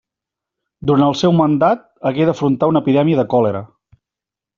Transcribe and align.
Durant 0.91 1.03
el 1.07 1.15
seu 1.19 1.35
mandat 1.39 1.83
hagué 2.11 2.27
d'afrontar 2.29 2.71
una 2.73 2.81
epidèmia 2.85 3.21
de 3.21 3.27
còlera. 3.35 3.63